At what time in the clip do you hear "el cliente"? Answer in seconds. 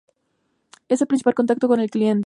1.79-2.19